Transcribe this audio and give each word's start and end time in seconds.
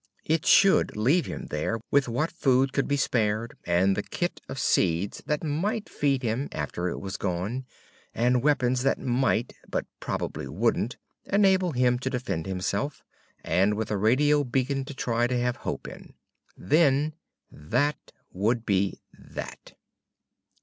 It 0.25 0.47
should 0.47 0.97
leave 0.97 1.27
him 1.27 1.45
there 1.51 1.79
with 1.91 2.09
what 2.09 2.31
food 2.31 2.73
could 2.73 2.87
be 2.87 2.97
spared, 2.97 3.55
and 3.65 3.95
the 3.95 4.01
kit 4.01 4.41
of 4.49 4.57
seeds 4.57 5.21
that 5.27 5.43
might 5.43 5.87
feed 5.87 6.23
him 6.23 6.49
after 6.51 6.89
it 6.89 6.97
was 6.97 7.17
gone, 7.17 7.67
and 8.11 8.41
weapons 8.41 8.81
that 8.81 8.97
might 8.97 9.53
but 9.69 9.85
probably 9.99 10.47
wouldn't 10.47 10.97
enable 11.25 11.73
him 11.73 11.99
to 11.99 12.09
defend 12.09 12.47
himself, 12.47 13.03
and 13.43 13.75
with 13.75 13.91
a 13.91 13.97
radio 13.97 14.43
beacon 14.43 14.85
to 14.85 14.95
try 14.95 15.27
to 15.27 15.39
have 15.39 15.57
hope 15.57 15.87
in. 15.87 16.15
Then, 16.57 17.13
that 17.51 18.11
would 18.33 18.65
be 18.65 19.01
that. 19.19 19.75